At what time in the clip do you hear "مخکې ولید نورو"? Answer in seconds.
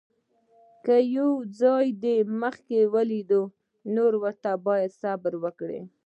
2.41-4.19